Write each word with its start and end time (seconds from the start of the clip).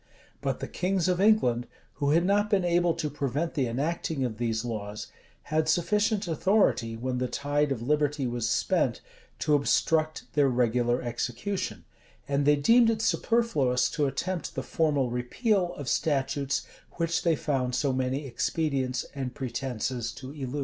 But 0.41 0.61
the 0.61 0.67
kings 0.67 1.07
of 1.07 1.21
England, 1.21 1.67
who 2.01 2.09
had 2.09 2.25
not 2.25 2.49
been 2.49 2.65
able 2.65 2.95
to 2.95 3.07
prevent 3.07 3.53
the 3.53 3.67
enacting 3.67 4.25
of 4.25 4.39
these 4.39 4.65
laws, 4.65 5.05
had 5.53 5.69
sufficient 5.69 6.27
authority, 6.27 6.97
when 6.97 7.19
the 7.19 7.27
tide 7.27 7.71
of 7.71 7.83
liberty 7.83 8.25
was 8.25 8.49
spent, 8.49 9.01
to 9.37 9.53
obstruct 9.53 10.23
their 10.33 10.49
regular 10.49 11.03
execution; 11.03 11.85
and 12.27 12.47
they 12.47 12.55
deemed 12.55 12.89
it 12.89 12.99
superfluous 13.03 13.91
to 13.91 14.07
attempt 14.07 14.55
the 14.55 14.63
formal 14.63 15.11
repeal 15.11 15.75
of 15.75 15.87
statutes 15.87 16.65
which 16.93 17.21
they 17.21 17.35
found 17.35 17.75
so 17.75 17.93
many 17.93 18.25
expedients 18.25 19.05
and 19.13 19.35
pretences 19.35 20.11
to 20.13 20.31
elude. 20.33 20.59